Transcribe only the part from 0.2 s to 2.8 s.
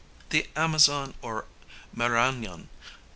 The Amazon or Mara├▒on in